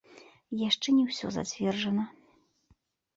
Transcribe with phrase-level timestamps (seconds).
[0.69, 2.07] Яшчэ не ўсё зацверджана.